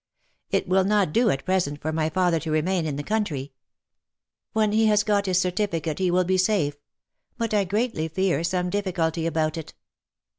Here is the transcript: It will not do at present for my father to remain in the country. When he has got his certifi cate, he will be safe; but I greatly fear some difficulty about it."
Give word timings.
It 0.49 0.67
will 0.67 0.83
not 0.83 1.13
do 1.13 1.29
at 1.29 1.45
present 1.45 1.79
for 1.79 1.91
my 1.91 2.09
father 2.09 2.39
to 2.39 2.49
remain 2.49 2.87
in 2.87 2.95
the 2.95 3.03
country. 3.03 3.53
When 4.51 4.71
he 4.71 4.87
has 4.87 5.03
got 5.03 5.27
his 5.27 5.37
certifi 5.37 5.83
cate, 5.83 5.99
he 5.99 6.09
will 6.09 6.23
be 6.23 6.39
safe; 6.39 6.75
but 7.37 7.53
I 7.53 7.65
greatly 7.65 8.07
fear 8.07 8.43
some 8.43 8.71
difficulty 8.71 9.27
about 9.27 9.57
it." 9.59 9.75